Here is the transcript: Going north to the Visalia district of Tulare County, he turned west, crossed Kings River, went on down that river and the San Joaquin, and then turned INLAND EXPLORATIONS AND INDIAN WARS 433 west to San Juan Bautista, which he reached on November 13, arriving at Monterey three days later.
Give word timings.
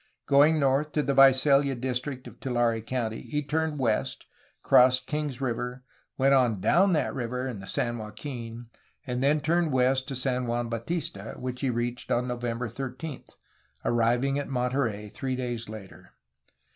Going 0.25 0.57
north 0.57 0.93
to 0.93 1.03
the 1.03 1.13
Visalia 1.13 1.75
district 1.75 2.25
of 2.25 2.39
Tulare 2.39 2.81
County, 2.81 3.21
he 3.21 3.43
turned 3.43 3.77
west, 3.77 4.25
crossed 4.63 5.05
Kings 5.05 5.39
River, 5.39 5.83
went 6.17 6.33
on 6.33 6.59
down 6.59 6.93
that 6.93 7.13
river 7.13 7.45
and 7.45 7.61
the 7.61 7.67
San 7.67 7.99
Joaquin, 7.99 8.65
and 9.05 9.21
then 9.21 9.39
turned 9.41 9.67
INLAND 9.67 9.75
EXPLORATIONS 9.75 9.75
AND 9.75 9.75
INDIAN 9.75 9.75
WARS 9.75 9.85
433 9.85 9.85
west 9.91 10.07
to 10.07 10.21
San 10.23 10.45
Juan 10.47 10.69
Bautista, 10.69 11.39
which 11.39 11.61
he 11.61 11.69
reached 11.69 12.11
on 12.11 12.27
November 12.27 12.67
13, 12.67 13.23
arriving 13.85 14.39
at 14.39 14.49
Monterey 14.49 15.09
three 15.09 15.35
days 15.35 15.69
later. 15.69 16.13